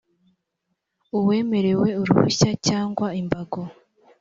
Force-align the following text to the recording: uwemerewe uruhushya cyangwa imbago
uwemerewe 1.17 1.87
uruhushya 2.01 2.49
cyangwa 2.67 3.07
imbago 3.21 3.61